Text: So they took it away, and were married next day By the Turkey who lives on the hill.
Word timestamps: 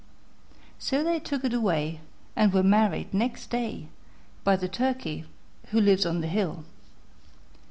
So 0.79 1.03
they 1.03 1.19
took 1.19 1.45
it 1.45 1.53
away, 1.53 1.99
and 2.35 2.51
were 2.51 2.63
married 2.63 3.13
next 3.13 3.51
day 3.51 3.87
By 4.43 4.55
the 4.55 4.67
Turkey 4.67 5.25
who 5.67 5.79
lives 5.79 6.07
on 6.07 6.21
the 6.21 6.27
hill. 6.27 6.65